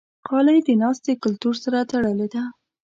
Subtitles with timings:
[0.27, 2.43] غالۍ د ناستې کلتور سره تړلې ده.